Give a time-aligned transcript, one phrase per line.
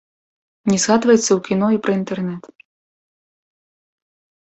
[0.71, 2.53] Не згадваецца ў кіно і пра інтэрнэт.